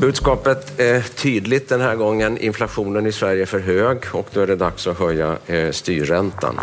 Budskapet 0.00 0.80
är 0.80 1.00
tydligt 1.00 1.68
den 1.68 1.80
här 1.80 1.96
gången. 1.96 2.38
Inflationen 2.38 3.06
i 3.06 3.12
Sverige 3.12 3.42
är 3.42 3.46
för 3.46 3.60
hög 3.60 3.98
och 4.12 4.28
då 4.32 4.40
är 4.40 4.46
det 4.46 4.56
dags 4.56 4.86
att 4.86 4.98
höja 4.98 5.36
eh, 5.46 5.70
styrräntan. 5.70 6.60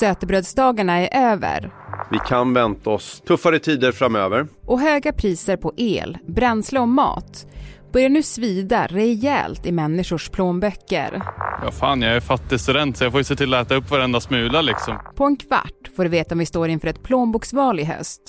Sötebrödsdagarna 0.00 1.08
är 1.08 1.32
över. 1.32 1.70
Vi 2.10 2.18
kan 2.18 2.54
vänta 2.54 2.90
oss 2.90 3.22
tuffare 3.26 3.58
tider 3.58 3.92
framöver. 3.92 4.46
Och 4.66 4.80
höga 4.80 5.12
priser 5.12 5.56
på 5.56 5.72
el, 5.76 6.18
bränsle 6.26 6.80
och 6.80 6.88
mat 6.88 7.46
börjar 7.92 8.08
nu 8.08 8.22
svida 8.22 8.86
rejält 8.86 9.66
i 9.66 9.72
människors 9.72 10.28
plånböcker. 10.28 11.22
Ja, 11.64 11.70
fan, 11.70 12.02
jag 12.02 12.16
är 12.16 12.20
fattig 12.20 12.60
student 12.60 12.96
så 12.96 13.04
jag 13.04 13.12
får 13.12 13.20
ju 13.20 13.24
se 13.24 13.36
till 13.36 13.54
att 13.54 13.66
äta 13.66 13.74
upp 13.74 13.90
varenda 13.90 14.20
smula 14.20 14.62
liksom. 14.62 14.98
På 15.16 15.24
en 15.24 15.36
kvart 15.36 15.90
får 15.96 16.04
du 16.04 16.10
veta 16.10 16.34
om 16.34 16.38
vi 16.38 16.46
står 16.46 16.68
inför 16.68 16.88
ett 16.88 17.02
plånboksval 17.02 17.80
i 17.80 17.84
höst 17.84 18.20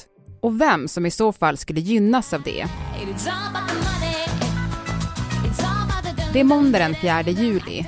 och 0.42 0.62
vem 0.62 0.88
som 0.88 1.05
i 1.05 1.12
så 1.12 1.32
fall 1.32 1.58
skulle 1.58 1.80
gynnas 1.80 2.34
av 2.34 2.42
det. 2.42 2.66
Det 6.34 6.40
är 6.40 6.44
måndag 6.44 6.80
den 6.80 6.96
4 6.96 7.22
juli. 7.22 7.86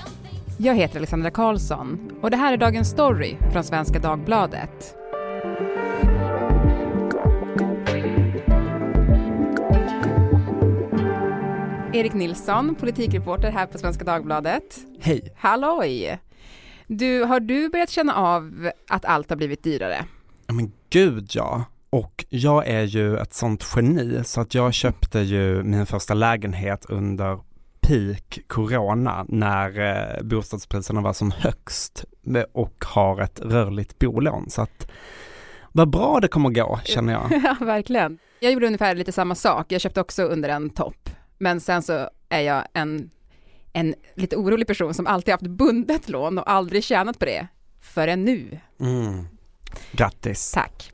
Jag 0.58 0.76
heter 0.76 0.98
Alexandra 0.98 1.32
Karlsson 1.32 2.12
och 2.22 2.32
det 2.32 2.38
här 2.38 2.54
är 2.54 2.58
dagens 2.58 2.90
story 2.90 3.36
från 3.54 3.64
Svenska 3.64 4.00
Dagbladet. 4.00 4.96
Erik 11.94 12.14
Nilsson, 12.14 12.76
politikreporter 12.76 13.52
här 13.52 13.66
på 13.66 13.78
Svenska 13.78 14.04
Dagbladet. 14.04 14.78
Hej! 15.00 15.34
Halloj! 15.38 16.20
Du, 16.88 17.24
har 17.24 17.40
du 17.40 17.70
börjat 17.70 17.90
känna 17.90 18.16
av 18.16 18.72
att 18.90 19.06
allt 19.06 19.30
har 19.30 19.38
blivit 19.38 19.64
dyrare? 19.64 20.06
Ja 20.48 20.54
men 20.54 20.72
gud 20.90 21.28
ja! 21.34 21.64
Och 21.90 22.26
jag 22.30 22.68
är 22.68 22.84
ju 22.84 23.18
ett 23.18 23.34
sånt 23.34 23.66
geni 23.76 24.22
så 24.24 24.42
att 24.42 24.56
jag 24.56 24.74
köpte 24.74 25.20
ju 25.20 25.64
min 25.64 25.86
första 25.86 26.14
lägenhet 26.14 26.86
under 26.90 27.40
peak 27.88 28.40
corona 28.48 29.26
när 29.30 29.80
eh, 29.80 30.24
bostadspriserna 30.24 31.02
var 31.02 31.14
som 31.14 31.32
högst 31.32 32.06
och 32.52 32.86
har 32.86 33.22
ett 33.22 33.40
rörligt 33.40 34.00
bolån. 34.00 34.50
Så 34.50 34.62
att 34.62 34.92
vad 35.72 35.90
bra 35.90 36.20
det 36.20 36.28
kommer 36.28 36.50
gå 36.50 36.80
känner 36.84 37.14
jag. 37.14 37.42
ja, 37.44 37.66
verkligen. 37.66 38.18
Jag 38.40 38.52
gjorde 38.54 38.66
ungefär 38.66 38.96
lite 38.96 39.12
samma 39.12 39.36
sak. 39.36 39.72
Jag 39.72 39.82
köpte 39.82 40.02
också 40.02 40.24
under 40.24 40.50
en 40.50 40.70
topp. 40.70 41.10
Men 41.38 41.62
sen 41.62 41.82
så 41.82 42.10
är 42.30 42.42
jag 42.42 42.64
en, 42.74 43.10
en 43.74 43.96
lite 44.16 44.36
orolig 44.36 44.68
person 44.68 44.94
som 44.94 45.08
alltid 45.08 45.32
haft 45.32 45.48
bundet 45.48 46.10
lån 46.10 46.38
och 46.38 46.52
aldrig 46.52 46.84
tjänat 46.84 47.20
på 47.20 47.26
det 47.26 47.48
förrän 47.82 48.26
nu. 48.26 48.60
Mm. 48.80 49.26
Grattis! 49.92 50.52
Tack! 50.52 50.92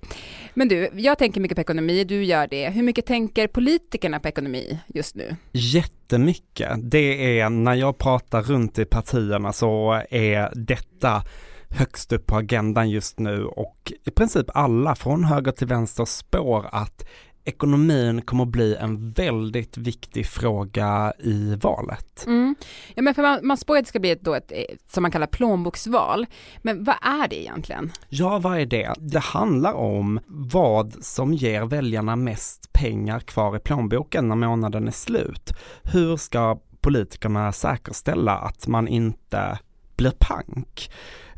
Men 0.53 0.67
du, 0.67 0.89
jag 0.93 1.17
tänker 1.17 1.41
mycket 1.41 1.55
på 1.55 1.61
ekonomi, 1.61 2.03
du 2.03 2.23
gör 2.23 2.47
det. 2.47 2.69
Hur 2.69 2.83
mycket 2.83 3.05
tänker 3.05 3.47
politikerna 3.47 4.19
på 4.19 4.27
ekonomi 4.27 4.79
just 4.87 5.15
nu? 5.15 5.35
Jättemycket. 5.51 6.91
Det 6.91 7.39
är 7.39 7.49
när 7.49 7.75
jag 7.75 7.97
pratar 7.97 8.41
runt 8.41 8.79
i 8.79 8.85
partierna 8.85 9.53
så 9.53 10.03
är 10.09 10.51
detta 10.55 11.23
högst 11.69 12.11
upp 12.11 12.25
på 12.25 12.35
agendan 12.35 12.89
just 12.89 13.19
nu 13.19 13.45
och 13.45 13.93
i 14.05 14.11
princip 14.11 14.45
alla 14.53 14.95
från 14.95 15.23
höger 15.23 15.51
till 15.51 15.67
vänster 15.67 16.05
spår 16.05 16.65
att 16.71 17.05
ekonomin 17.43 18.21
kommer 18.21 18.43
att 18.43 18.49
bli 18.49 18.75
en 18.75 19.11
väldigt 19.11 19.77
viktig 19.77 20.27
fråga 20.27 21.13
i 21.19 21.55
valet. 21.55 22.25
Mm. 22.27 22.55
Ja, 22.95 23.01
men 23.01 23.15
för 23.15 23.21
man, 23.21 23.39
man 23.43 23.57
spår 23.57 23.77
att 23.77 23.83
det 23.83 23.89
ska 23.89 23.99
bli 23.99 24.11
ett, 24.11 24.21
då 24.21 24.35
ett, 24.35 24.51
som 24.87 25.01
man 25.01 25.11
kallar 25.11 25.27
plånboksval. 25.27 26.25
Men 26.61 26.83
vad 26.83 26.95
är 27.01 27.27
det 27.27 27.41
egentligen? 27.41 27.91
Ja, 28.09 28.39
vad 28.39 28.59
är 28.59 28.65
det? 28.65 28.93
Det 28.97 29.19
handlar 29.19 29.73
om 29.73 30.19
vad 30.27 31.03
som 31.03 31.33
ger 31.33 31.65
väljarna 31.65 32.15
mest 32.15 32.73
pengar 32.73 33.19
kvar 33.19 33.55
i 33.55 33.59
plånboken 33.59 34.27
när 34.27 34.35
månaden 34.35 34.87
är 34.87 34.91
slut. 34.91 35.53
Hur 35.83 36.17
ska 36.17 36.59
politikerna 36.81 37.51
säkerställa 37.51 38.37
att 38.37 38.67
man 38.67 38.87
inte 38.87 39.59
blir 39.95 40.13
pank? 40.19 40.91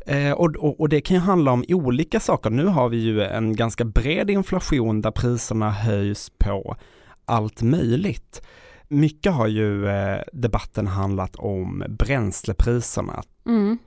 Eh, 0.06 0.32
och, 0.32 0.56
och, 0.56 0.80
och, 0.80 0.88
det 0.88 1.00
kan 1.00 1.14
ju 1.16 1.20
handla 1.20 1.52
om 1.52 1.64
olika 1.68 2.20
saker. 2.20 2.50
Nu 2.50 2.66
har 2.66 2.88
vi 2.88 2.96
ju 2.96 3.22
en 3.22 3.56
ganska 3.56 3.84
bred 3.84 4.30
inflation 4.30 5.00
där 5.00 5.10
priserna 5.10 5.70
höjs 5.70 6.30
på 6.38 6.76
allt 7.24 7.62
möjligt. 7.62 8.42
Mycket 8.88 9.32
har 9.32 9.46
ju 9.46 9.88
eh, 9.88 10.20
debatten 10.32 10.86
handlat 10.86 11.36
om 11.36 11.84
bränslepriserna. 11.88 13.22
Mm. 13.46 13.78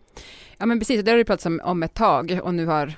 Ja 0.58 0.66
men 0.66 0.80
precis, 0.80 1.04
det 1.04 1.12
har 1.12 1.18
det 1.18 1.26
pratats 1.26 1.46
om, 1.46 1.62
om 1.64 1.84
ett 1.84 1.94
tag 1.94 2.40
och 2.44 2.54
nu 2.54 2.66
har 2.66 2.94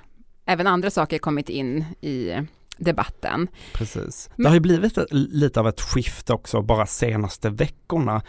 även 0.46 0.68
andra 0.68 0.90
saker 0.90 1.18
kommit 1.18 1.50
in 1.50 1.86
i 2.01 2.31
debatten. 2.79 3.47
Precis. 3.73 4.29
Det 4.35 4.47
har 4.47 4.53
ju 4.53 4.59
blivit 4.59 4.97
lite 5.12 5.59
av 5.59 5.67
ett 5.67 5.81
skifte 5.81 6.34
också 6.34 6.62
bara 6.62 6.85
senaste 6.85 7.50
veckorna 7.50 8.22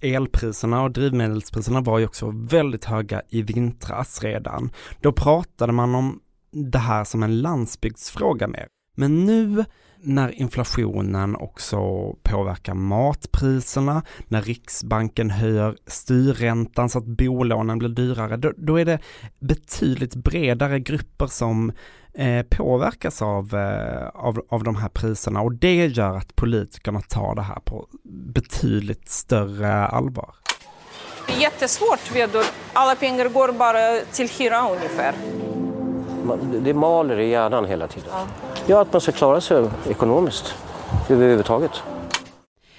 elpriserna 0.00 0.82
och 0.82 0.90
drivmedelspriserna 0.90 1.80
var 1.80 1.98
ju 1.98 2.06
också 2.06 2.30
väldigt 2.34 2.84
höga 2.84 3.22
i 3.28 3.42
vintras 3.42 4.22
redan. 4.22 4.70
Då 5.00 5.12
pratade 5.12 5.72
man 5.72 5.94
om 5.94 6.20
det 6.50 6.78
här 6.78 7.04
som 7.04 7.22
en 7.22 7.40
landsbygdsfråga 7.40 8.48
mer. 8.48 8.66
Men 8.94 9.24
nu 9.24 9.64
när 10.00 10.30
inflationen 10.30 11.36
också 11.36 11.78
påverkar 12.22 12.74
matpriserna, 12.74 14.02
när 14.28 14.42
Riksbanken 14.42 15.30
höjer 15.30 15.76
styrräntan 15.86 16.88
så 16.88 16.98
att 16.98 17.06
bolånen 17.06 17.78
blir 17.78 17.88
dyrare, 17.88 18.36
då, 18.36 18.52
då 18.56 18.76
är 18.76 18.84
det 18.84 18.98
betydligt 19.40 20.14
bredare 20.14 20.80
grupper 20.80 21.26
som 21.26 21.72
eh, 22.18 22.42
påverkas 22.42 23.22
av, 23.22 23.54
eh, 23.54 24.08
av, 24.14 24.42
av 24.48 24.64
de 24.64 24.76
här 24.76 24.88
priserna 24.88 25.40
och 25.40 25.52
det 25.52 25.86
gör 25.86 26.16
att 26.16 26.36
politikerna 26.36 27.00
tar 27.00 27.34
det 27.34 27.42
här 27.42 27.60
på 27.64 27.88
betydligt 28.04 29.08
större 29.08 29.86
allvar. 29.86 30.34
Jättesvårt, 31.40 32.14
vet 32.14 32.32
du. 32.32 32.42
Alla 32.72 32.94
pengar 32.94 33.28
går 33.28 33.52
bara 33.52 34.00
till 34.12 34.28
hyra 34.28 34.68
ungefär. 34.70 35.14
Det 36.60 36.74
maler 36.74 37.18
i 37.18 37.28
hjärnan 37.28 37.64
hela 37.64 37.86
tiden. 37.86 38.08
Ja, 38.12 38.26
ja 38.66 38.80
att 38.80 38.92
man 38.92 39.00
ska 39.00 39.12
klara 39.12 39.40
sig 39.40 39.68
ekonomiskt 39.88 40.54
överhuvudtaget. 41.08 41.82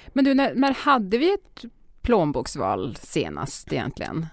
Men 0.08 0.24
du, 0.24 0.34
när, 0.34 0.54
när 0.54 0.74
hade 0.74 1.18
vi 1.18 1.34
ett 1.34 1.64
plånboksval 2.02 2.96
senast 3.00 3.72
egentligen? 3.72 4.26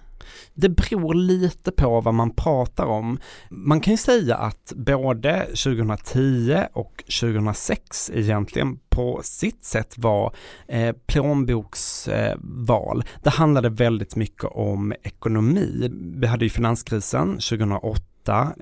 Det 0.54 0.68
beror 0.68 1.14
lite 1.14 1.72
på 1.72 2.00
vad 2.00 2.14
man 2.14 2.30
pratar 2.30 2.86
om. 2.86 3.18
Man 3.50 3.80
kan 3.80 3.92
ju 3.92 3.98
säga 3.98 4.36
att 4.36 4.72
både 4.76 5.46
2010 5.46 6.62
och 6.72 7.04
2006 7.20 8.10
egentligen 8.14 8.78
på 8.88 9.20
sitt 9.24 9.64
sätt 9.64 9.98
var 9.98 10.34
eh, 10.68 10.96
plånboksval. 11.06 12.98
Eh, 12.98 13.04
det 13.22 13.30
handlade 13.30 13.68
väldigt 13.68 14.16
mycket 14.16 14.44
om 14.44 14.94
ekonomi. 15.02 15.90
Vi 16.16 16.26
hade 16.26 16.44
ju 16.44 16.50
finanskrisen 16.50 17.28
2008 17.28 18.02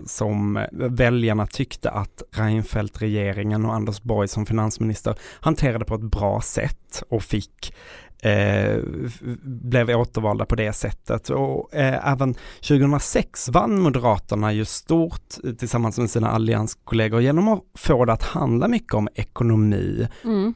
som 0.07 0.67
väljarna 0.73 1.47
tyckte 1.47 1.91
att 1.91 2.23
Reinfeldt-regeringen 2.33 3.67
och 3.67 3.75
Anders 3.75 4.03
Borg 4.03 4.29
som 4.29 4.47
finansminister 4.47 5.15
hanterade 5.41 5.85
på 5.85 5.95
ett 5.95 6.01
bra 6.01 6.41
sätt 6.41 7.03
och 7.09 7.23
fick 7.23 7.75
eh, 8.23 8.79
blev 9.43 9.91
återvalda 9.91 10.47
på 10.47 10.55
det 10.55 10.73
sättet. 10.73 11.31
Och 11.31 11.75
eh, 11.75 12.13
även 12.13 12.35
2006 12.69 13.49
vann 13.49 13.81
Moderaterna 13.81 14.53
ju 14.53 14.65
stort 14.65 15.29
tillsammans 15.59 15.99
med 15.99 16.11
sina 16.11 16.31
allianskollegor 16.31 17.21
genom 17.21 17.49
att 17.49 17.63
få 17.75 18.05
det 18.05 18.13
att 18.13 18.23
handla 18.23 18.69
mycket 18.69 18.95
om 18.95 19.09
ekonomi. 19.15 20.09
Mm. 20.25 20.55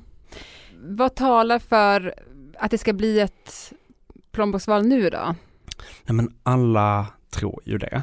Vad 0.83 1.15
talar 1.15 1.59
för 1.59 2.15
att 2.59 2.71
det 2.71 2.79
ska 2.79 2.93
bli 2.93 3.21
ett 3.21 3.73
plånboksval 4.33 4.87
nu 4.87 5.11
då? 5.11 5.35
Nej 6.05 6.15
men 6.15 6.33
alla 6.43 7.07
tror 7.31 7.63
ju 7.65 7.79
det. 7.79 8.03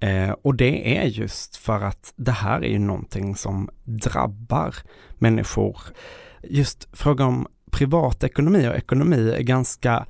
Eh, 0.00 0.30
och 0.30 0.54
det 0.54 0.98
är 0.98 1.04
just 1.04 1.56
för 1.56 1.80
att 1.80 2.12
det 2.16 2.32
här 2.32 2.64
är 2.64 2.68
ju 2.68 2.78
någonting 2.78 3.36
som 3.36 3.68
drabbar 3.84 4.74
människor. 5.14 5.78
Just 6.42 6.88
fråga 6.92 7.24
om 7.24 7.46
privatekonomi 7.70 8.68
och 8.68 8.76
ekonomi 8.76 9.30
är 9.30 9.42
ganska 9.42 10.06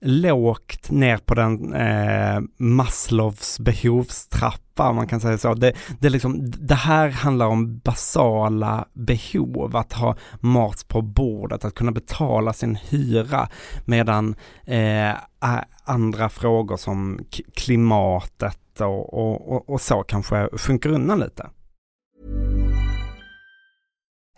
lågt 0.00 0.90
ner 0.90 1.16
på 1.16 1.34
den 1.34 1.74
eh, 1.74 2.40
Maslows 2.56 3.60
behovstrappa, 3.60 4.92
man 4.92 5.06
kan 5.06 5.20
säga 5.20 5.38
så. 5.38 5.54
Det, 5.54 5.72
det, 6.00 6.08
liksom, 6.08 6.50
det 6.50 6.74
här 6.74 7.08
handlar 7.08 7.46
om 7.46 7.78
basala 7.78 8.84
behov, 8.92 9.76
att 9.76 9.92
ha 9.92 10.16
mat 10.40 10.88
på 10.88 11.02
bordet, 11.02 11.64
att 11.64 11.74
kunna 11.74 11.92
betala 11.92 12.52
sin 12.52 12.74
hyra, 12.74 13.48
medan 13.84 14.34
eh, 14.64 15.12
andra 15.84 16.28
frågor 16.28 16.76
som 16.76 17.20
klimatet 17.54 18.80
och, 18.80 19.14
och, 19.14 19.52
och, 19.52 19.70
och 19.70 19.80
så 19.80 20.02
kanske 20.02 20.48
sjunker 20.52 20.90
undan 20.90 21.18
lite. 21.18 21.50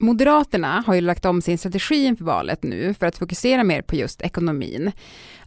Moderaterna 0.00 0.82
har 0.86 0.94
ju 0.94 1.00
lagt 1.00 1.24
om 1.24 1.42
sin 1.42 1.58
strategi 1.58 2.04
inför 2.04 2.24
valet 2.24 2.62
nu 2.62 2.94
för 2.94 3.06
att 3.06 3.18
fokusera 3.18 3.64
mer 3.64 3.82
på 3.82 3.96
just 3.96 4.22
ekonomin. 4.22 4.92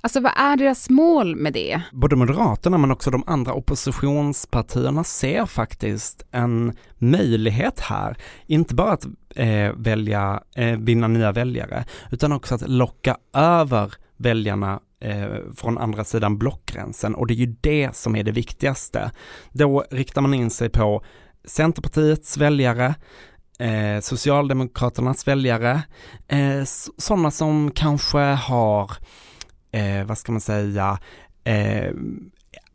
Alltså 0.01 0.19
vad 0.19 0.31
är 0.35 0.57
deras 0.57 0.89
mål 0.89 1.35
med 1.35 1.53
det? 1.53 1.81
Både 1.91 2.15
Moderaterna 2.15 2.77
men 2.77 2.91
också 2.91 3.11
de 3.11 3.23
andra 3.27 3.53
oppositionspartierna 3.53 5.03
ser 5.03 5.45
faktiskt 5.45 6.25
en 6.31 6.77
möjlighet 6.97 7.79
här. 7.79 8.17
Inte 8.47 8.75
bara 8.75 8.91
att 8.91 9.05
eh, 9.35 9.71
välja, 9.75 10.43
eh, 10.55 10.77
vinna 10.79 11.07
nya 11.07 11.31
väljare, 11.31 11.85
utan 12.11 12.31
också 12.31 12.55
att 12.55 12.69
locka 12.69 13.17
över 13.33 13.93
väljarna 14.17 14.79
eh, 14.99 15.27
från 15.55 15.77
andra 15.77 16.03
sidan 16.03 16.37
blockgränsen 16.37 17.15
och 17.15 17.27
det 17.27 17.33
är 17.33 17.35
ju 17.35 17.55
det 17.61 17.95
som 17.95 18.15
är 18.15 18.23
det 18.23 18.31
viktigaste. 18.31 19.11
Då 19.51 19.85
riktar 19.91 20.21
man 20.21 20.33
in 20.33 20.49
sig 20.49 20.69
på 20.69 21.03
Centerpartiets 21.45 22.37
väljare, 22.37 22.95
eh, 23.61 23.99
Socialdemokraternas 24.01 25.27
väljare, 25.27 25.81
eh, 26.27 26.63
sådana 26.97 27.31
som 27.31 27.71
kanske 27.71 28.19
har, 28.19 28.91
eh, 29.71 30.05
vad 30.05 30.17
ska 30.17 30.31
man 30.31 30.41
säga, 30.41 30.99
eh, 31.43 31.91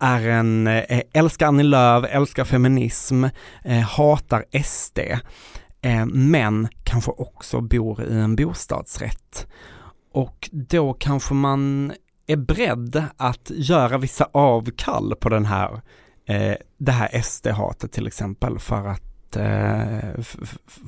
är 0.01 0.29
en, 0.29 0.67
eh, 0.67 1.01
älskar 1.13 1.47
Annie 1.47 1.63
Lööf, 1.63 2.05
älskar 2.11 2.45
feminism, 2.45 3.25
eh, 3.65 3.81
hatar 3.81 4.45
SD, 4.53 4.99
eh, 5.83 6.07
men 6.07 6.69
kanske 6.85 7.11
också 7.11 7.61
bor 7.61 8.03
i 8.03 8.19
en 8.19 8.37
bostadsrätt. 8.37 9.47
Och 10.13 10.49
då 10.53 10.93
kanske 10.93 11.35
man 11.35 11.93
är 12.27 12.37
beredd 12.37 13.05
att 13.17 13.51
göra 13.55 13.99
vissa 13.99 14.29
avkall 14.33 15.15
på 15.21 15.29
den 15.29 15.47
här, 15.47 15.81
eh, 16.27 16.55
det 16.79 16.93
här 16.93 17.23
SD-hatet 17.23 17.93
till 17.93 18.07
exempel 18.07 18.59
för 18.59 18.87
att 18.87 19.16
eh, 19.37 20.23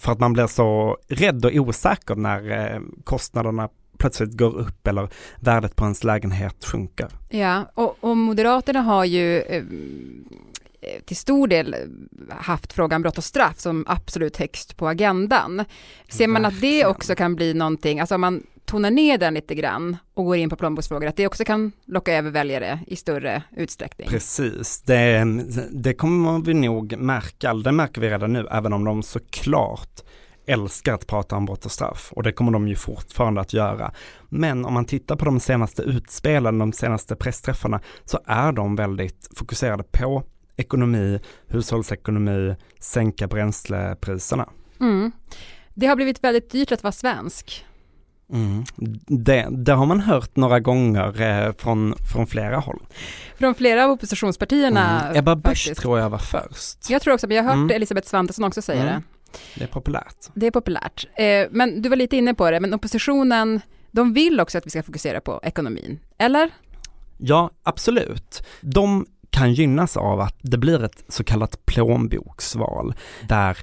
för 0.00 0.12
att 0.12 0.20
man 0.20 0.32
blir 0.32 0.46
så 0.46 0.98
rädd 1.08 1.44
och 1.44 1.52
osäker 1.54 2.14
när 2.14 2.50
eh, 2.50 2.80
kostnaderna 3.04 3.68
plötsligt 3.98 4.38
går 4.38 4.58
upp 4.58 4.86
eller 4.86 5.08
värdet 5.40 5.76
på 5.76 5.84
ens 5.84 6.04
lägenhet 6.04 6.64
sjunker. 6.64 7.08
Ja, 7.28 7.70
och, 7.74 7.96
och 8.00 8.16
Moderaterna 8.16 8.80
har 8.80 9.04
ju 9.04 9.40
eh, 9.40 9.64
till 11.04 11.16
stor 11.16 11.48
del 11.48 11.76
haft 12.30 12.72
frågan 12.72 13.02
brott 13.02 13.18
och 13.18 13.24
straff 13.24 13.58
som 13.58 13.84
absolut 13.88 14.36
högst 14.36 14.76
på 14.76 14.88
agendan. 14.88 15.64
Ser 16.08 16.26
man 16.26 16.44
att 16.44 16.60
det 16.60 16.86
också 16.86 17.14
kan 17.14 17.34
bli 17.34 17.54
någonting, 17.54 18.00
alltså 18.00 18.14
om 18.14 18.20
man 18.20 18.42
tonar 18.68 18.90
ner 18.90 19.18
den 19.18 19.34
lite 19.34 19.54
grann 19.54 19.96
och 20.14 20.24
går 20.24 20.36
in 20.36 20.50
på 20.50 20.56
plånboksfrågor, 20.56 21.06
att 21.06 21.16
det 21.16 21.26
också 21.26 21.44
kan 21.44 21.72
locka 21.84 22.12
över 22.14 22.30
väljare 22.30 22.80
i 22.86 22.96
större 22.96 23.42
utsträckning. 23.56 24.08
Precis, 24.08 24.82
det, 24.82 25.24
det 25.70 25.94
kommer 25.94 26.44
vi 26.44 26.54
nog 26.54 26.98
märka, 26.98 27.54
det 27.54 27.72
märker 27.72 28.00
vi 28.00 28.10
redan 28.10 28.32
nu, 28.32 28.46
även 28.50 28.72
om 28.72 28.84
de 28.84 29.02
såklart 29.02 30.02
älskar 30.46 30.94
att 30.94 31.06
prata 31.06 31.36
om 31.36 31.44
brott 31.44 31.64
och 31.64 31.72
straff 31.72 32.12
och 32.12 32.22
det 32.22 32.32
kommer 32.32 32.52
de 32.52 32.68
ju 32.68 32.74
fortfarande 32.74 33.40
att 33.40 33.52
göra. 33.52 33.92
Men 34.28 34.64
om 34.64 34.74
man 34.74 34.84
tittar 34.84 35.16
på 35.16 35.24
de 35.24 35.40
senaste 35.40 35.82
utspelen, 35.82 36.58
de 36.58 36.72
senaste 36.72 37.16
pressträffarna, 37.16 37.80
så 38.04 38.20
är 38.24 38.52
de 38.52 38.76
väldigt 38.76 39.28
fokuserade 39.36 39.82
på 39.82 40.22
ekonomi, 40.56 41.20
hushållsekonomi, 41.46 42.54
sänka 42.80 43.26
bränslepriserna. 43.26 44.48
Mm. 44.80 45.12
Det 45.74 45.86
har 45.86 45.96
blivit 45.96 46.24
väldigt 46.24 46.50
dyrt 46.50 46.72
att 46.72 46.82
vara 46.82 46.92
svensk. 46.92 47.64
Mm. 48.32 48.64
Det, 49.06 49.46
det, 49.50 49.72
har 49.72 49.86
man 49.86 50.00
hört 50.00 50.36
några 50.36 50.60
gånger 50.60 51.20
eh, 51.20 51.52
från, 51.58 51.94
från 52.12 52.26
flera 52.26 52.56
håll. 52.58 52.80
Från 53.38 53.54
flera 53.54 53.84
av 53.84 53.90
oppositionspartierna. 53.90 55.02
Mm. 55.04 55.16
Ebba 55.16 55.36
Busch 55.36 55.74
tror 55.76 55.98
jag 55.98 56.10
var 56.10 56.18
först. 56.18 56.90
Jag 56.90 57.02
tror 57.02 57.14
också, 57.14 57.26
men 57.26 57.36
jag 57.36 57.44
har 57.44 57.50
hört 57.50 57.56
mm. 57.56 57.76
Elisabeth 57.76 58.08
Svantesson 58.08 58.44
också 58.44 58.62
säga 58.62 58.82
Mm. 58.82 58.94
det. 58.94 59.02
Det 59.54 59.64
är 59.64 59.68
populärt. 59.68 60.16
Det 60.34 60.46
är 60.46 60.50
populärt. 60.50 61.06
Eh, 61.16 61.46
men 61.50 61.82
du 61.82 61.88
var 61.88 61.96
lite 61.96 62.16
inne 62.16 62.34
på 62.34 62.50
det, 62.50 62.60
men 62.60 62.74
oppositionen, 62.74 63.60
de 63.90 64.12
vill 64.12 64.40
också 64.40 64.58
att 64.58 64.66
vi 64.66 64.70
ska 64.70 64.82
fokusera 64.82 65.20
på 65.20 65.40
ekonomin, 65.42 65.98
eller? 66.18 66.50
Ja, 67.18 67.50
absolut. 67.62 68.42
De 68.60 69.06
kan 69.30 69.52
gynnas 69.52 69.96
av 69.96 70.20
att 70.20 70.38
det 70.40 70.58
blir 70.58 70.84
ett 70.84 71.04
så 71.08 71.24
kallat 71.24 71.66
plånboksval 71.66 72.94
där 73.28 73.58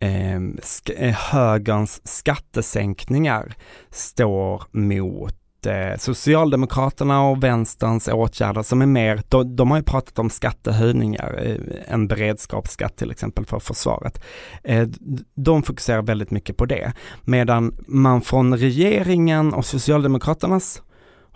Ehm, 0.00 0.50
eh, 0.50 0.62
sk 0.62 0.90
högerns 1.14 2.00
skattesänkningar 2.04 3.54
står 3.90 4.62
mot 4.70 5.66
eh, 5.66 5.98
Socialdemokraterna 5.98 7.22
och 7.22 7.44
vänsterns 7.44 8.08
åtgärder 8.08 8.62
som 8.62 8.82
är 8.82 8.86
mer, 8.86 9.22
de, 9.28 9.56
de 9.56 9.70
har 9.70 9.78
ju 9.78 9.84
pratat 9.84 10.18
om 10.18 10.30
skattehöjningar, 10.30 11.40
eh, 11.44 11.92
en 11.94 12.08
beredskapsskatt 12.08 12.96
till 12.96 13.10
exempel 13.10 13.46
för 13.46 13.58
försvaret. 13.58 14.24
Eh, 14.64 14.88
de 15.34 15.62
fokuserar 15.62 16.02
väldigt 16.02 16.30
mycket 16.30 16.56
på 16.56 16.66
det, 16.66 16.92
medan 17.24 17.76
man 17.86 18.20
från 18.20 18.56
regeringen 18.56 19.54
och 19.54 19.64
Socialdemokraternas 19.64 20.82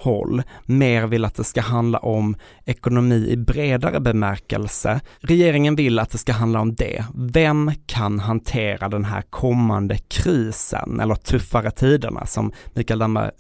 håll 0.03 0.43
mer 0.67 1.07
vill 1.07 1.25
att 1.25 1.35
det 1.35 1.45
ska 1.45 1.61
handla 1.61 1.99
om 1.99 2.37
ekonomi 2.65 3.29
i 3.31 3.37
bredare 3.37 4.01
bemärkelse. 4.01 5.01
Regeringen 5.21 5.77
vill 5.77 5.99
att 5.99 6.11
det 6.11 6.19
ska 6.19 6.33
handla 6.33 6.61
om 6.61 6.75
det. 6.75 7.05
Vem 7.15 7.73
kan 7.87 8.21
hantera 8.21 8.89
den 8.89 9.05
här 9.05 9.23
kommande 9.23 9.99
krisen 9.99 11.01
eller 11.01 11.15
tuffare 11.15 11.71
tiderna 11.71 12.27
som 12.27 12.53
Mikael 12.75 12.99
Damberg 12.99 13.31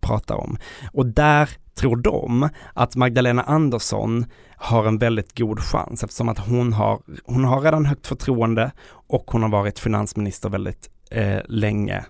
pratar 0.00 0.34
om? 0.34 0.58
Och 0.92 1.06
där 1.06 1.48
tror 1.74 1.96
de 1.96 2.48
att 2.74 2.96
Magdalena 2.96 3.42
Andersson 3.42 4.26
har 4.56 4.86
en 4.86 4.98
väldigt 4.98 5.38
god 5.38 5.60
chans 5.60 6.04
eftersom 6.04 6.28
att 6.28 6.38
hon 6.38 6.72
har, 6.72 7.00
hon 7.24 7.44
har 7.44 7.60
redan 7.60 7.86
högt 7.86 8.06
förtroende 8.06 8.70
och 9.08 9.30
hon 9.30 9.42
har 9.42 9.50
varit 9.50 9.78
finansminister 9.78 10.48
väldigt 10.48 10.90
eh, 11.10 11.38
länge 11.48 12.04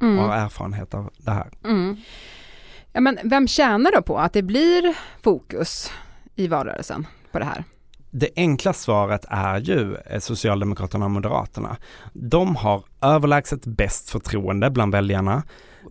Mm. 0.00 0.18
och 0.18 0.24
har 0.24 0.36
erfarenhet 0.36 0.94
av 0.94 1.10
det 1.16 1.30
här. 1.30 1.50
Mm. 1.64 1.96
Ja, 2.96 3.00
men 3.00 3.18
vem 3.24 3.48
tjänar 3.48 3.92
då 3.92 4.02
på 4.02 4.18
att 4.18 4.32
det 4.32 4.42
blir 4.42 4.96
fokus 5.22 5.90
i 6.36 6.48
valrörelsen 6.48 7.06
på 7.32 7.38
det 7.38 7.44
här? 7.44 7.64
Det 8.10 8.28
enkla 8.36 8.72
svaret 8.72 9.24
är 9.28 9.58
ju 9.60 9.94
eh, 9.94 10.18
Socialdemokraterna 10.18 11.04
och 11.04 11.10
Moderaterna. 11.10 11.76
De 12.12 12.56
har 12.56 12.84
överlägset 13.00 13.66
bäst 13.66 14.10
förtroende 14.10 14.70
bland 14.70 14.92
väljarna. 14.92 15.42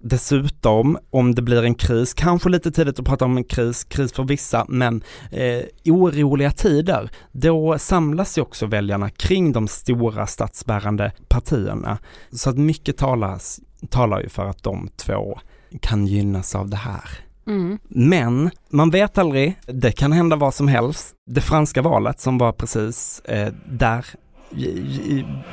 Dessutom, 0.03 0.98
om 1.10 1.36
det 1.36 1.41
blir 1.41 1.63
en 1.63 1.75
kris, 1.75 2.13
kanske 2.13 2.50
lite 2.50 2.72
tidigt 2.72 3.00
att 3.00 3.05
prata 3.05 3.25
om 3.25 3.38
en 3.38 3.43
kris, 3.43 3.83
kris 3.83 4.13
för 4.13 4.24
vissa, 4.24 4.65
men 4.69 5.03
eh, 5.31 5.63
oroliga 5.86 6.51
tider, 6.51 7.10
då 7.31 7.79
samlas 7.79 8.38
ju 8.38 8.41
också 8.41 8.65
väljarna 8.65 9.10
kring 9.10 9.51
de 9.51 9.67
stora 9.67 10.27
statsbärande 10.27 11.12
partierna. 11.27 11.98
Så 12.31 12.50
att 12.50 12.57
mycket 12.57 12.98
talas, 12.98 13.60
talar 13.89 14.22
ju 14.22 14.29
för 14.29 14.45
att 14.45 14.63
de 14.63 14.89
två 14.95 15.39
kan 15.82 16.08
gynnas 16.08 16.56
av 16.56 16.70
det 16.70 16.77
här. 16.77 17.10
Mm. 17.48 17.80
Men 17.88 18.51
man 18.70 18.89
vet 18.89 19.18
aldrig, 19.18 19.56
det 19.65 19.92
kan 19.92 20.12
hända 20.12 20.36
vad 20.36 20.53
som 20.53 20.68
helst. 20.68 21.15
Det 21.25 21.42
franska 21.42 21.82
valet 21.82 22.20
som 22.20 22.38
var 22.38 22.51
precis 22.51 23.20
eh, 23.20 23.53
där 23.65 24.06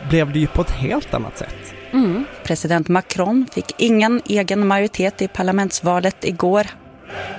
blev 0.09 0.33
det 0.33 0.39
ju 0.39 0.47
på 0.47 0.63
ett 0.63 0.71
helt 0.71 1.15
annat 1.15 1.39
sätt. 1.39 1.75
Mm. 1.93 2.25
President 2.45 2.89
Macron 2.89 3.47
fick 3.53 3.75
ingen 3.79 4.23
egen 4.25 4.67
majoritet 4.67 5.23
i 5.23 5.29
parlamentsvalet 5.29 6.25
igår. 6.25 6.67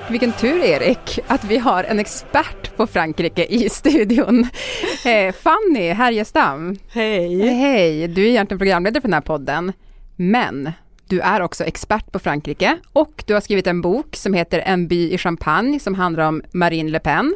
Vilken 0.10 0.32
tur 0.32 0.64
Erik, 0.64 1.20
att 1.28 1.44
vi 1.44 1.58
har 1.58 1.84
en 1.84 2.00
expert 2.00 2.78
på 2.78 2.88
Frankrike 2.88 3.46
i 3.46 3.70
studion. 3.70 4.48
Eh, 5.06 5.34
Fanny 5.34 5.92
Härjestam. 5.92 6.78
Hej. 6.90 7.48
Hej, 7.48 8.08
du 8.08 8.26
är 8.26 8.30
egentligen 8.30 8.60
programledare 8.60 9.02
för 9.02 9.08
den 9.08 9.14
här 9.14 9.22
podden, 9.22 9.74
men 10.16 10.72
du 11.12 11.20
är 11.20 11.41
också 11.41 11.63
expert 11.63 12.12
på 12.12 12.20
Frankrike 12.20 12.77
och 12.94 13.24
du 13.27 13.34
har 13.34 13.41
skrivit 13.41 13.68
en 13.68 13.82
bok 13.82 14.15
som 14.15 14.34
heter 14.34 14.60
En 14.60 14.88
by 14.88 15.12
i 15.12 15.18
Champagne 15.18 15.80
som 15.80 15.96
handlar 15.96 16.27
om 16.27 16.41
Marine 16.53 16.89
Le 16.91 17.00
Pen. 17.00 17.36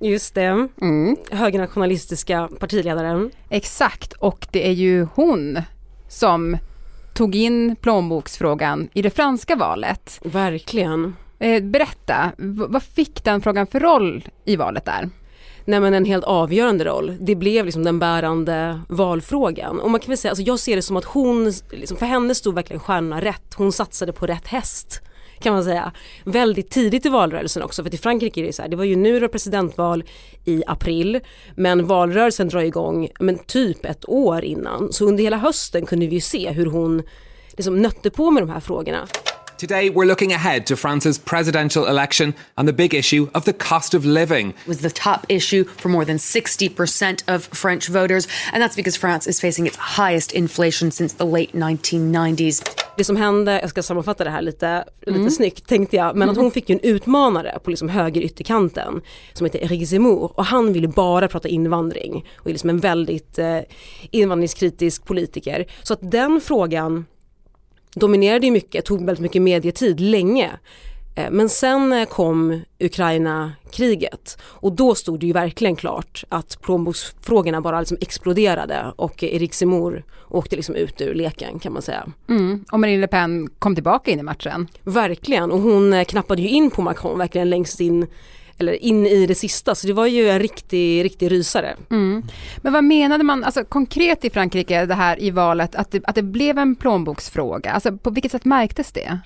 Just 0.00 0.34
det, 0.34 0.68
Mm. 0.80 1.16
högernationalistiska 1.30 2.48
partiledaren. 2.60 3.30
Exakt, 3.50 4.12
och 4.12 4.46
det 4.50 4.68
är 4.68 4.72
ju 4.72 5.06
hon 5.14 5.58
som 6.08 6.56
tog 7.14 7.34
in 7.34 7.76
plånboksfrågan 7.76 8.88
i 8.94 9.02
det 9.02 9.10
franska 9.10 9.56
valet. 9.56 10.20
Verkligen. 10.24 11.16
Eh, 11.38 11.62
berätta, 11.62 12.32
vad 12.68 12.82
fick 12.82 13.24
den 13.24 13.40
frågan 13.40 13.66
för 13.66 13.80
roll 13.80 14.24
i 14.44 14.56
valet 14.56 14.84
där? 14.84 15.08
Nej 15.64 15.80
men 15.80 15.94
en 15.94 16.04
helt 16.04 16.24
avgörande 16.24 16.84
roll. 16.84 17.16
Det 17.20 17.34
blev 17.34 17.64
liksom 17.64 17.84
den 17.84 17.98
bärande 17.98 18.80
valfrågan. 18.88 19.80
Och 19.80 19.90
man 19.90 20.00
kan 20.00 20.08
väl 20.08 20.18
säga, 20.18 20.30
alltså 20.30 20.42
jag 20.42 20.58
ser 20.58 20.76
det 20.76 20.82
som 20.82 20.96
att 20.96 21.04
hon, 21.04 21.52
liksom, 21.70 21.96
för 21.96 22.06
henne 22.06 22.34
stod 22.34 22.54
verkligen 22.54 22.80
stjärnorna 22.80 23.20
rätt. 23.20 23.54
Hon 23.54 23.72
satsade 23.72 24.12
på 24.12 24.26
rätt 24.26 24.46
häst 24.46 25.02
kan 25.42 25.52
man 25.52 25.64
säga. 25.64 25.92
Väldigt 26.24 26.70
tidigt 26.70 27.06
i 27.06 27.08
valrörelsen 27.08 27.62
också 27.62 27.82
för 27.82 27.94
i 27.94 27.98
Frankrike 27.98 28.40
är 28.40 28.44
det 28.44 28.52
så 28.52 28.62
här, 28.62 28.68
det 28.68 28.76
var 28.76 28.84
ju 28.84 28.96
nu 28.96 29.14
det 29.14 29.20
var 29.20 29.28
presidentval 29.28 30.04
i 30.44 30.62
april 30.66 31.20
men 31.56 31.86
valrörelsen 31.86 32.48
drar 32.48 32.60
igång 32.60 33.08
men 33.20 33.38
typ 33.38 33.84
ett 33.84 34.08
år 34.08 34.44
innan 34.44 34.92
så 34.92 35.06
under 35.06 35.24
hela 35.24 35.36
hösten 35.36 35.86
kunde 35.86 36.06
vi 36.06 36.14
ju 36.14 36.20
se 36.20 36.50
hur 36.50 36.66
hon 36.66 37.02
liksom 37.56 37.82
nötte 37.82 38.10
på 38.10 38.30
med 38.30 38.42
de 38.42 38.50
här 38.50 38.60
frågorna. 38.60 39.08
Today, 39.62 39.90
we're 39.90 40.06
looking 40.06 40.32
ahead 40.32 40.66
to 40.66 40.76
France's 40.76 41.18
presidential 41.18 41.86
election 41.86 42.34
and 42.56 42.66
the 42.66 42.72
big 42.72 42.94
issue 42.94 43.30
of 43.32 43.44
the 43.44 43.52
cost 43.52 43.94
of 43.94 44.04
living. 44.04 44.50
It 44.50 44.66
was 44.66 44.80
the 44.80 44.90
top 44.90 45.24
issue 45.28 45.64
for 45.76 45.88
more 45.88 46.04
than 46.04 46.16
60% 46.16 47.34
of 47.34 47.48
French 47.52 47.88
voters, 47.88 48.26
and 48.52 48.60
that's 48.60 48.74
because 48.74 48.96
France 48.96 49.28
is 49.30 49.40
facing 49.40 49.68
its 49.68 49.76
highest 49.76 50.32
inflation 50.32 50.90
since 50.90 51.14
the 51.14 51.24
late 51.24 51.52
1990s. 51.52 52.62
Det 52.96 53.04
som 53.04 53.16
hände, 53.16 53.60
jag 53.60 53.70
ska 53.70 53.82
sammanfatta 53.82 54.24
det 54.24 54.30
här 54.30 54.42
lite, 54.42 54.84
lite 55.06 55.30
snyggt 55.30 55.66
tänkte 55.66 55.96
jag, 55.96 56.16
men 56.16 56.30
att 56.30 56.36
hon 56.36 56.50
fick 56.50 56.68
ju 56.68 56.72
en 56.72 56.80
utmanare 56.80 57.58
på 57.64 57.70
liksom 57.70 57.88
höger 57.88 58.20
ytterkanten 58.20 59.00
som 59.32 59.44
heter 59.44 59.58
Eric 59.58 59.88
Zemmour 59.88 60.32
och 60.34 60.44
han 60.44 60.72
ville 60.72 60.88
bara 60.88 61.28
prata 61.28 61.48
invandring 61.48 62.26
och 62.38 62.46
är 62.46 62.52
liksom 62.52 62.70
en 62.70 62.80
väldigt 62.80 63.38
eh, 63.38 63.58
invandringskritisk 64.10 65.04
politiker. 65.04 65.66
Så 65.82 65.92
att 65.92 66.10
den 66.10 66.40
frågan 66.40 67.04
dominerade 67.94 68.46
ju 68.46 68.52
mycket, 68.52 68.84
tog 68.84 69.04
väldigt 69.06 69.22
mycket 69.22 69.42
medietid 69.42 70.00
länge. 70.00 70.50
Eh, 71.14 71.30
Men 71.30 71.48
sen 71.48 71.92
eh, 71.92 72.04
kom 72.04 72.62
Ukraina-kriget 72.78 74.38
och 74.42 74.72
då 74.72 74.94
stod 74.94 75.20
det 75.20 75.26
ju 75.26 75.32
verkligen 75.32 75.76
klart 75.76 76.24
att 76.28 76.60
plånboksfrågorna 76.62 77.60
bara 77.60 77.80
liksom 77.80 77.96
exploderade 78.00 78.92
och 78.96 79.22
Erik 79.22 79.54
Zemmour 79.54 80.04
åkte 80.28 80.56
liksom 80.56 80.74
ut 80.74 81.00
ur 81.00 81.14
leken 81.14 81.58
kan 81.58 81.72
man 81.72 81.82
säga. 81.82 82.06
Mm. 82.28 82.64
Och 82.72 82.80
Marine 82.80 83.00
Le 83.00 83.06
Pen 83.06 83.50
kom 83.58 83.74
tillbaka 83.74 84.10
in 84.10 84.18
i 84.18 84.22
matchen. 84.22 84.68
Verkligen 84.82 85.52
och 85.52 85.60
hon 85.60 85.92
eh, 85.92 86.04
knappade 86.04 86.42
ju 86.42 86.48
in 86.48 86.70
på 86.70 86.82
Macron 86.82 87.18
verkligen 87.18 87.50
längst 87.50 87.80
in 87.80 88.06
eller 88.58 88.84
in 88.84 89.06
i 89.06 89.26
det 89.26 89.34
sista 89.34 89.74
så 89.74 89.86
det 89.86 89.92
var 89.92 90.06
ju 90.06 90.28
en 90.28 90.38
riktig, 90.38 91.04
riktig 91.04 91.30
rysare. 91.30 91.76
Mm. 91.90 92.22
Men 92.56 92.72
vad 92.72 92.84
menade 92.84 93.24
man 93.24 93.44
alltså, 93.44 93.64
konkret 93.64 94.24
i 94.24 94.30
Frankrike 94.30 94.86
det 94.86 94.94
här 94.94 95.22
i 95.22 95.30
valet 95.30 95.74
att 95.74 95.90
det, 95.90 96.00
att 96.04 96.14
det 96.14 96.22
blev 96.22 96.58
en 96.58 96.76
plånboksfråga? 96.76 97.72
Alltså 97.72 97.96
på 97.96 98.10
vilket 98.10 98.32
sätt 98.32 98.44
märktes 98.44 98.92
det? 98.92 99.18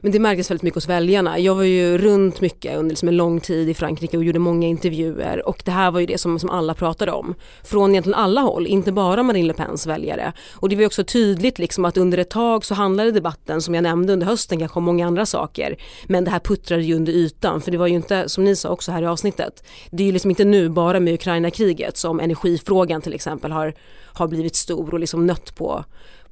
Men 0.00 0.12
det 0.12 0.18
märktes 0.18 0.50
väldigt 0.50 0.62
mycket 0.62 0.74
hos 0.74 0.88
väljarna. 0.88 1.38
Jag 1.38 1.54
var 1.54 1.62
ju 1.62 1.98
runt 1.98 2.40
mycket 2.40 2.76
under 2.76 2.90
liksom 2.90 3.08
en 3.08 3.16
lång 3.16 3.40
tid 3.40 3.68
i 3.68 3.74
Frankrike 3.74 4.16
och 4.16 4.24
gjorde 4.24 4.38
många 4.38 4.68
intervjuer 4.68 5.48
och 5.48 5.62
det 5.64 5.70
här 5.70 5.90
var 5.90 6.00
ju 6.00 6.06
det 6.06 6.18
som, 6.18 6.38
som 6.38 6.50
alla 6.50 6.74
pratade 6.74 7.12
om. 7.12 7.34
Från 7.64 7.90
egentligen 7.90 8.18
alla 8.18 8.40
håll, 8.40 8.66
inte 8.66 8.92
bara 8.92 9.22
Marine 9.22 9.46
Le 9.46 9.54
Pens 9.54 9.86
väljare. 9.86 10.32
Och 10.52 10.68
det 10.68 10.76
var 10.76 10.80
ju 10.80 10.86
också 10.86 11.04
tydligt 11.04 11.58
liksom 11.58 11.84
att 11.84 11.96
under 11.96 12.18
ett 12.18 12.30
tag 12.30 12.64
så 12.64 12.74
handlade 12.74 13.12
debatten 13.12 13.62
som 13.62 13.74
jag 13.74 13.82
nämnde 13.82 14.12
under 14.12 14.26
hösten 14.26 14.58
kanske 14.58 14.78
om 14.78 14.84
många 14.84 15.06
andra 15.06 15.26
saker. 15.26 15.76
Men 16.06 16.24
det 16.24 16.30
här 16.30 16.38
puttrade 16.38 16.82
ju 16.82 16.94
under 16.94 17.12
ytan 17.12 17.60
för 17.60 17.70
det 17.70 17.78
var 17.78 17.86
ju 17.86 17.94
inte, 17.94 18.28
som 18.28 18.44
ni 18.44 18.56
sa 18.56 18.68
också 18.68 18.92
här 18.92 19.02
i 19.02 19.06
avsnittet, 19.06 19.64
det 19.90 20.02
är 20.02 20.06
ju 20.06 20.12
liksom 20.12 20.30
inte 20.30 20.44
nu 20.44 20.68
bara 20.68 21.00
med 21.00 21.14
Ukraina-kriget 21.14 21.96
som 21.96 22.20
energifrågan 22.20 23.02
till 23.02 23.14
exempel 23.14 23.52
har, 23.52 23.74
har 24.04 24.28
blivit 24.28 24.56
stor 24.56 24.94
och 24.94 25.00
liksom 25.00 25.26
nött 25.26 25.54
på 25.54 25.84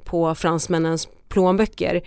på 0.09 0.35
fransmännens 0.35 1.09
plånböcker. 1.29 2.01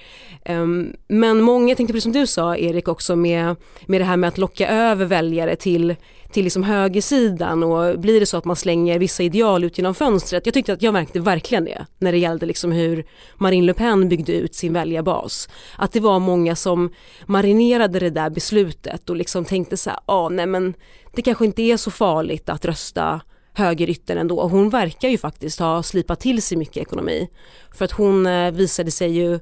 Um, 0.50 0.94
men 1.08 1.42
många, 1.42 1.70
jag 1.70 1.78
tänkte 1.78 1.94
precis 1.94 2.04
som 2.04 2.12
du 2.12 2.28
sa 2.28 2.58
Erik 2.58 2.88
också 2.88 3.16
med, 3.16 3.56
med 3.86 4.02
det 4.02 4.06
här 4.06 4.18
med 4.18 4.28
att 4.28 4.38
locka 4.38 4.70
över 4.70 5.06
väljare 5.06 5.56
till, 5.56 5.96
till 6.32 6.44
liksom 6.44 6.64
högersidan 6.64 7.64
och 7.64 8.00
blir 8.00 8.20
det 8.20 8.26
så 8.26 8.38
att 8.38 8.46
man 8.46 8.56
slänger 8.56 9.00
vissa 9.00 9.24
ideal 9.24 9.64
ut 9.64 9.78
genom 9.78 9.96
fönstret. 9.96 10.46
Jag 10.46 10.54
tyckte 10.54 10.74
att 10.74 10.82
jag 10.82 10.94
märkte 10.94 11.20
verkligen 11.20 11.66
det 11.66 11.86
när 11.98 12.12
det 12.12 12.18
gällde 12.18 12.46
liksom 12.46 12.72
hur 12.72 13.06
Marine 13.36 13.66
Le 13.66 13.74
Pen 13.74 14.10
byggde 14.10 14.34
ut 14.34 14.56
sin 14.56 14.74
väljarbas. 14.74 15.50
Att 15.78 15.94
det 15.94 16.00
var 16.00 16.20
många 16.20 16.56
som 16.56 16.94
marinerade 17.26 18.00
det 18.00 18.10
där 18.10 18.30
beslutet 18.30 19.10
och 19.10 19.16
liksom 19.16 19.46
tänkte 19.46 19.78
så 19.78 19.90
här, 19.90 20.00
ah, 20.06 20.30
nej 20.30 20.46
men 20.46 20.74
det 21.16 21.22
kanske 21.22 21.46
inte 21.46 21.62
är 21.62 21.78
så 21.78 21.92
farligt 21.92 22.50
att 22.50 22.66
rösta 22.66 23.22
högeryttern 23.54 24.18
ändå. 24.18 24.40
Och 24.40 24.50
hon 24.50 24.70
verkar 24.70 25.10
ju 25.10 25.18
faktiskt 25.18 25.60
ha 25.60 25.84
slipat 25.84 26.20
till 26.20 26.42
sig 26.42 26.58
mycket 26.58 26.78
ekonomi. 26.78 27.30
För 27.74 27.86
att 27.86 27.92
hon 27.92 28.26
eh, 28.26 28.52
visade 28.52 28.92
sig 28.92 29.12
ju 29.12 29.34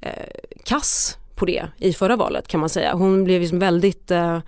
eh, 0.00 0.26
kass 0.64 1.18
på 1.34 1.46
det 1.46 1.66
i 1.78 1.92
förra 1.92 2.16
valet 2.16 2.48
kan 2.48 2.60
man 2.60 2.68
säga. 2.68 2.94
Hon 2.94 3.24
blev 3.24 3.40
liksom 3.40 3.58
väldigt 3.58 4.10
eh, 4.10 4.38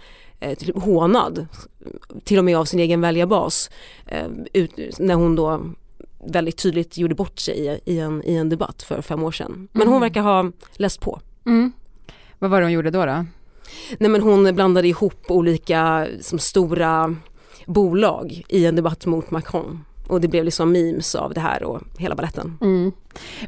typ 0.58 0.82
hånad, 0.82 1.46
till 2.24 2.38
och 2.38 2.44
med 2.44 2.56
av 2.56 2.64
sin 2.64 2.80
egen 2.80 3.00
väljarbas, 3.00 3.70
eh, 4.06 4.26
ut, 4.52 4.98
när 4.98 5.14
hon 5.14 5.36
då 5.36 5.60
väldigt 6.24 6.58
tydligt 6.58 6.98
gjorde 6.98 7.14
bort 7.14 7.38
sig 7.38 7.58
i, 7.58 7.92
i, 7.94 7.98
en, 7.98 8.22
i 8.24 8.34
en 8.34 8.48
debatt 8.48 8.82
för 8.82 9.02
fem 9.02 9.22
år 9.22 9.32
sedan. 9.32 9.68
Men 9.72 9.82
hon 9.88 9.96
Mm. 9.96 10.00
verkar 10.00 10.22
ha 10.22 10.52
läst 10.76 11.00
på. 11.00 11.20
Mm. 11.46 11.72
Vad 12.38 12.50
var 12.50 12.60
det 12.60 12.64
hon 12.66 12.72
gjorde 12.72 12.90
då? 12.90 13.06
då? 13.06 13.24
Nej 13.98 14.10
men 14.10 14.20
hon 14.20 14.54
blandade 14.54 14.88
ihop 14.88 15.24
olika 15.30 16.06
som 16.20 16.38
stora 16.38 17.16
bolag 17.66 18.42
i 18.48 18.66
en 18.66 18.76
debatt 18.76 19.06
mot 19.06 19.30
Macron. 19.30 19.84
Och 20.08 20.20
det 20.20 20.28
blev 20.28 20.44
liksom 20.44 20.72
memes 20.72 21.14
av 21.14 21.34
det 21.34 21.40
här 21.40 21.62
och 21.62 21.80
hela 21.98 22.14
baletten. 22.14 22.58
Mm. 22.60 22.92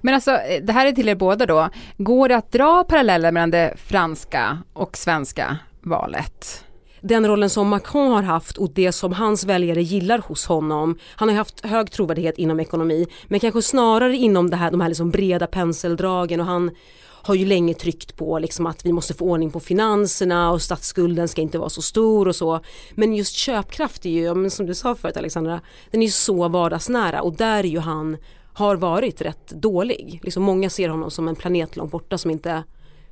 Men 0.01 0.15
alltså, 0.15 0.31
eh, 0.31 0.63
det 0.63 0.73
här 0.73 0.87
är 0.87 0.93
till 0.93 1.09
er 1.09 1.15
båda 1.15 1.47
då. 1.47 1.69
Går 1.97 2.29
det 2.29 2.37
att 2.37 2.53
dra 2.53 2.85
paralleller 2.85 3.33
mellan 3.33 3.51
det 3.51 3.75
franska 3.77 4.59
och 4.73 4.97
svenska 4.97 5.57
valet? 5.81 6.65
Den 7.01 7.27
rollen 7.27 7.51
som 7.51 7.69
Macron 7.69 8.13
har 8.13 8.23
haft 8.23 8.59
och 8.59 8.71
det 8.75 8.93
som 8.93 9.13
hans 9.13 9.45
väljare 9.45 9.83
gillar 9.83 10.19
hos 10.19 10.47
honom. 10.47 10.99
Han 11.17 11.29
har 11.29 11.33
ju 11.33 11.39
haft 11.39 11.67
hög 11.67 11.91
trovärdighet 11.91 12.39
inom 12.39 12.61
ekonomi 12.61 13.07
men 13.25 13.41
kanske 13.41 13.63
snarare 13.63 14.17
inom 14.17 14.51
det 14.51 14.57
här, 14.57 14.71
de 14.71 14.81
här 14.81 14.89
liksom 14.89 15.11
breda 15.11 15.47
penseldragen 15.47 16.41
och 16.41 16.47
han 16.47 16.71
har 17.23 17.35
ju 17.35 17.47
länge 17.47 17.75
tryckt 17.75 18.17
på 18.17 18.39
liksom 18.39 18.67
att 18.67 18.87
vi 18.87 18.93
måste 18.93 19.15
få 19.15 19.25
ordning 19.25 19.51
på 19.51 19.61
finanserna 19.61 20.51
och 20.51 20.63
statsskulden 20.63 21.29
ska 21.29 21.43
inte 21.43 21.59
vara 21.59 21.69
så 21.69 21.83
stor 21.83 22.29
och 22.29 22.37
så. 22.37 22.61
Men 22.95 23.15
just 23.15 23.35
köpkraft 23.35 24.07
är 24.07 24.11
ju, 24.11 24.51
som 24.51 24.67
du 24.67 24.75
sa 24.75 24.95
förut 24.95 25.17
Alexandra, 25.17 25.61
den 25.91 26.03
är 26.03 26.07
ju 26.07 26.13
så 26.13 26.49
vardagsnära 26.49 27.23
och 27.23 27.37
där 27.37 27.59
är 27.59 27.69
ju 27.69 27.79
han 27.79 28.17
har 28.53 28.77
varit 28.77 29.21
rätt 29.21 29.49
dålig. 29.49 30.21
Liksom 30.23 30.43
många 30.43 30.71
ser 30.71 30.89
honom 30.89 31.11
som 31.11 31.29
en 31.29 31.37
planet 31.37 31.77
långt 31.77 31.93
borta 31.93 32.19
som 32.19 32.31
inte 32.31 32.63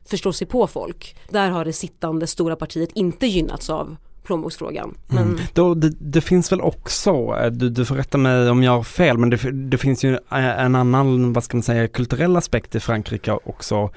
förstår 0.04 0.32
sig 0.32 0.46
på 0.46 0.66
folk. 0.66 1.16
Där 1.28 1.50
har 1.50 1.64
det 1.64 1.72
sittande 1.72 2.26
stora 2.26 2.56
partiet 2.56 2.90
inte 2.94 3.26
gynnats 3.26 3.70
av 3.70 3.96
plånboksfrågan. 4.22 4.94
Men 5.06 5.22
Mm. 5.22 5.40
Då, 5.52 5.74
det, 5.74 5.92
det 5.98 6.20
finns 6.20 6.52
väl 6.52 6.60
också, 6.60 7.10
eh, 7.10 7.50
du, 7.50 7.70
du 7.70 7.84
får 7.84 7.94
rätta 7.94 8.18
mig 8.18 8.50
om 8.50 8.62
jag 8.62 8.72
har 8.72 8.82
fel, 8.82 9.18
men 9.18 9.30
det, 9.30 9.50
det 9.50 9.78
finns 9.78 10.04
ju 10.04 10.12
eh, 10.14 10.60
en 10.64 10.74
annan, 10.74 11.32
vad 11.32 11.44
ska 11.44 11.56
man 11.56 11.62
säga, 11.62 11.88
kulturell 11.88 12.36
aspekt 12.36 12.74
i 12.74 12.80
Frankrike 12.80 13.32
också 13.32 13.90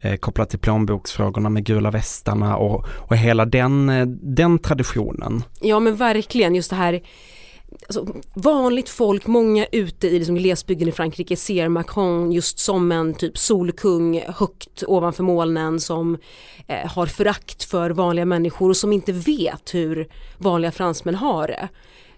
eh, 0.00 0.16
kopplat 0.16 0.50
till 0.50 0.58
plånboksfrågorna 0.58 1.48
med 1.48 1.64
gula 1.64 1.90
västarna 1.90 2.56
och, 2.56 2.86
och 2.88 3.16
hela 3.16 3.44
den, 3.44 3.88
eh, 3.88 4.06
den 4.06 4.58
traditionen. 4.58 5.42
Ja 5.60 5.80
men 5.80 5.96
verkligen 5.96 6.54
just 6.54 6.70
det 6.70 6.76
här 6.76 7.00
Alltså, 7.86 8.06
vanligt 8.34 8.88
folk, 8.88 9.26
många 9.26 9.66
ute 9.72 10.06
i 10.06 10.18
liksom 10.18 10.34
glesbygden 10.34 10.88
i 10.88 10.92
Frankrike 10.92 11.36
ser 11.36 11.68
Macron 11.68 12.32
just 12.32 12.58
som 12.58 12.92
en 12.92 13.14
typ 13.14 13.38
solkung 13.38 14.22
högt 14.28 14.84
ovanför 14.86 15.22
molnen 15.22 15.80
som 15.80 16.18
eh, 16.66 16.90
har 16.90 17.06
förakt 17.06 17.64
för 17.64 17.90
vanliga 17.90 18.24
människor 18.24 18.70
och 18.70 18.76
som 18.76 18.92
inte 18.92 19.12
vet 19.12 19.74
hur 19.74 20.08
vanliga 20.38 20.72
fransmän 20.72 21.14
har 21.14 21.46
det. 21.48 21.68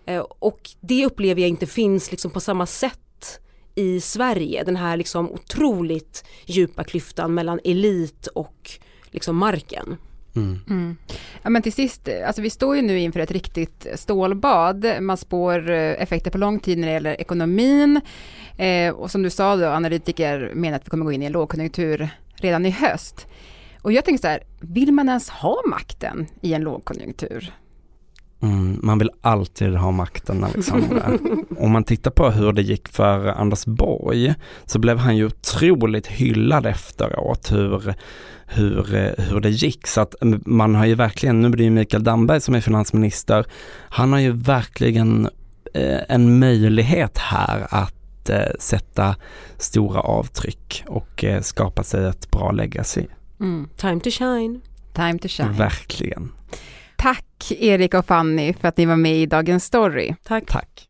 Eh, 0.06 0.24
och 0.38 0.70
det 0.80 1.06
upplever 1.06 1.40
jag 1.40 1.48
inte 1.48 1.66
finns 1.66 2.10
liksom 2.10 2.30
på 2.30 2.40
samma 2.40 2.66
sätt 2.66 3.40
i 3.74 4.00
Sverige, 4.00 4.64
den 4.64 4.76
här 4.76 4.96
liksom 4.96 5.30
otroligt 5.30 6.24
djupa 6.46 6.84
klyftan 6.84 7.34
mellan 7.34 7.60
elit 7.64 8.26
och 8.26 8.70
liksom 9.10 9.36
marken. 9.36 9.96
Mm. 10.38 10.61
mm. 10.71 10.97
Ja, 11.42 11.50
men 11.50 11.62
till 11.62 11.73
sist, 11.73 12.09
alltså 12.26 12.42
vi 12.42 12.50
står 12.50 12.76
ju 12.76 12.83
nu 12.83 12.99
inför 12.99 13.21
ett 13.21 13.30
riktigt 13.30 13.87
stålbad. 13.95 14.87
Man 15.00 15.16
spår 15.16 15.71
eh, 15.71 16.02
effekter 16.02 16.30
på 16.30 16.38
lång 16.38 16.61
tid 16.61 16.78
när 16.78 16.87
det 16.87 16.95
gäller 16.95 17.21
ekonomin. 17.21 18.00
Eh, 18.57 18.95
och 18.95 19.11
som 19.11 19.23
du 19.23 19.30
sa 19.30 19.57
då, 19.57 19.66
analytiker 19.66 20.52
menar 20.54 20.76
att 20.76 20.87
vi 20.87 20.90
kommer 20.90 21.04
gå 21.04 21.12
in 21.12 21.23
i 21.23 21.26
en 21.26 21.33
lågkonjunktur 21.33 22.09
redan 22.35 22.66
i 22.66 22.71
höst. 22.71 23.26
Och 23.83 23.92
jag 23.92 24.04
tänker 24.04 24.21
så 24.21 24.28
här, 24.28 24.42
vill 24.61 24.92
man 24.92 25.09
ens 25.09 25.30
ha 25.30 25.62
makten 25.66 26.26
i 26.40 26.54
en 26.54 26.62
lågkonjunktur? 26.62 27.52
Mm, 28.42 28.80
man 28.83 28.99
vill 28.99 29.11
alltid 29.21 29.75
ha 29.75 29.90
makten 29.90 30.45
Alexandra. 30.45 31.18
Om 31.59 31.71
man 31.71 31.85
tittar 31.85 32.11
på 32.11 32.30
hur 32.30 32.52
det 32.52 32.62
gick 32.62 32.88
för 32.88 33.26
Anders 33.26 33.66
Borg 33.66 34.35
så 34.66 34.78
blev 34.78 34.99
han 34.99 35.16
ju 35.16 35.26
otroligt 35.26 36.07
hyllad 36.07 36.66
efteråt 36.66 37.52
hur, 37.52 37.95
hur, 38.47 39.14
hur 39.18 39.40
det 39.40 39.50
gick. 39.50 39.87
Så 39.87 40.00
att 40.00 40.14
man 40.47 40.75
har 40.75 40.87
ju 40.87 40.95
verkligen, 40.95 41.40
nu 41.40 41.49
blir 41.49 41.64
det 41.64 41.71
Mikael 41.71 42.04
Damberg 42.04 42.40
som 42.40 42.54
är 42.54 42.61
finansminister, 42.61 43.47
han 43.88 44.12
har 44.12 44.21
ju 44.21 44.33
verkligen 44.33 45.28
eh, 45.75 46.00
en 46.09 46.38
möjlighet 46.38 47.18
här 47.18 47.66
att 47.71 48.30
eh, 48.30 48.50
sätta 48.59 49.16
stora 49.57 50.00
avtryck 50.00 50.85
och 50.87 51.25
eh, 51.25 51.40
skapa 51.40 51.83
sig 51.83 52.07
ett 52.07 52.30
bra 52.30 52.50
legacy. 52.50 53.07
Mm. 53.40 53.68
Time 53.76 54.00
to 54.00 54.11
shine. 54.11 54.61
Time 54.92 55.18
to 55.18 55.28
shine. 55.28 55.52
Verkligen. 55.52 56.33
Tack 56.98 57.52
Erik 57.52 57.94
och 57.94 58.06
Fanny 58.06 58.52
för 58.52 58.68
att 58.68 58.76
ni 58.76 58.86
var 58.86 58.96
med 58.96 59.16
i 59.16 59.26
Dagens 59.26 59.64
Story. 59.64 60.14
Tack. 60.22 60.46
Tack. 60.46 60.84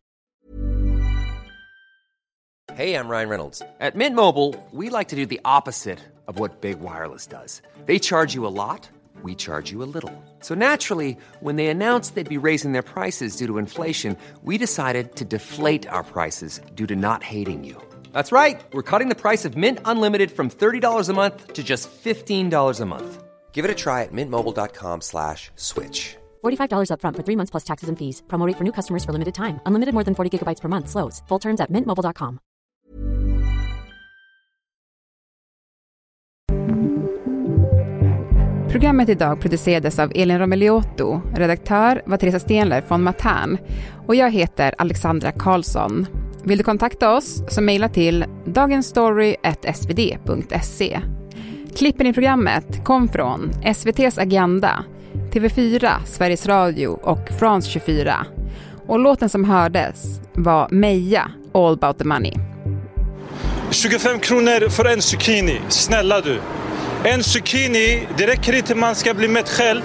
Hey, 2.73 2.93
I'm 2.93 3.09
Ryan 3.09 3.29
Reynolds. 3.29 3.61
At 3.79 3.95
Mint 3.95 4.15
Mobile, 4.15 4.55
we 4.71 4.89
like 4.89 5.09
to 5.09 5.15
do 5.15 5.25
the 5.25 5.39
opposite 5.45 5.99
of 6.27 6.39
what 6.39 6.61
Big 6.61 6.79
Wireless 6.79 7.27
does. 7.27 7.61
They 7.85 7.99
charge 7.99 8.35
you 8.35 8.47
a 8.47 8.53
lot, 8.55 8.89
we 9.23 9.35
charge 9.35 9.71
you 9.71 9.83
a 9.83 9.89
little. 9.93 10.11
So 10.39 10.55
naturally, 10.55 11.17
when 11.41 11.57
they 11.57 11.67
announced 11.67 12.15
they'd 12.15 12.41
be 12.41 12.47
raising 12.47 12.73
their 12.73 12.93
prices 12.93 13.37
due 13.37 13.47
to 13.47 13.57
inflation, 13.57 14.15
we 14.43 14.57
decided 14.57 15.15
to 15.15 15.25
deflate 15.25 15.87
our 15.89 16.03
prices 16.03 16.61
due 16.75 16.87
to 16.87 16.95
not 16.95 17.23
hating 17.23 17.65
you. 17.65 17.75
That's 18.13 18.31
right. 18.31 18.61
We're 18.73 18.89
cutting 18.91 19.09
the 19.09 19.21
price 19.21 19.45
of 19.45 19.57
Mint 19.57 19.79
Unlimited 19.85 20.31
from 20.31 20.49
$30 20.49 21.09
a 21.09 21.13
month 21.13 21.53
to 21.53 21.63
just 21.63 21.89
$15 22.03 22.81
a 22.81 22.85
month. 22.85 23.28
Give 23.51 23.65
it 23.65 23.71
a 23.71 23.75
try 23.75 24.03
at 24.03 24.13
mintmobile.com 24.13 25.01
slash 25.01 25.51
switch. 25.55 26.15
$45 26.43 26.91
upfront 26.91 27.15
for 27.17 27.23
three 27.23 27.35
months 27.35 27.51
plus 27.51 27.65
taxes 27.65 27.89
and 27.89 27.99
fees. 27.99 28.23
Promo 28.27 28.47
rate 28.47 28.57
for 28.57 28.63
new 28.63 28.71
customers 28.71 29.03
for 29.03 29.11
limited 29.11 29.35
time. 29.35 29.59
Unlimited 29.65 29.93
more 29.93 30.05
than 30.05 30.15
40 30.15 30.37
gigabytes 30.37 30.61
per 30.61 30.69
month. 30.69 30.89
Slows. 30.89 31.21
Full 31.27 31.39
terms 31.39 31.59
at 31.59 31.69
mintmobile.com. 31.69 32.39
Programmet 38.69 39.09
idag 39.09 39.41
producerades 39.41 39.99
av 39.99 40.11
Elin 40.15 40.39
Romeliotto, 40.39 41.21
redaktör 41.35 42.01
var 42.05 42.17
Teresa 42.17 42.39
Stenler 42.39 42.81
från 42.81 43.03
Matern 43.03 43.57
och 44.07 44.15
jag 44.15 44.31
heter 44.31 44.75
Alexandra 44.77 45.31
Karlsson. 45.31 46.07
Vill 46.43 46.57
du 46.57 46.63
kontakta 46.63 47.15
oss 47.15 47.43
så 47.47 47.61
mejla 47.61 47.89
till 47.89 48.25
dagensstory.svd.se. 48.45 51.18
Klippen 51.75 52.07
i 52.07 52.13
programmet 52.13 52.83
kom 52.83 53.07
från 53.07 53.51
SVTs 53.63 54.17
Agenda, 54.17 54.83
TV4, 55.33 55.89
Sveriges 56.05 56.47
Radio 56.47 56.87
och 56.87 57.29
France 57.39 57.69
24. 57.69 58.25
Och 58.87 58.99
låten 58.99 59.29
som 59.29 59.43
hördes 59.43 60.19
var 60.33 60.67
Meja, 60.71 61.31
All 61.53 61.73
about 61.73 61.97
the 61.97 62.03
money. 62.05 62.33
25 63.71 64.19
kronor 64.19 64.69
för 64.69 64.85
en 64.85 65.01
zucchini. 65.01 65.61
Snälla 65.69 66.21
du. 66.21 66.39
En 67.03 67.23
zucchini, 67.23 68.07
det 68.17 68.27
räcker 68.27 68.55
inte 68.55 68.75
man 68.75 68.95
ska 68.95 69.13
bli 69.13 69.27
mätt 69.27 69.49
själv. 69.49 69.81